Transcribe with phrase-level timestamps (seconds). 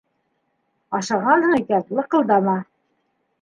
[0.99, 2.57] —Ашағанһың икән, лыҡылдама.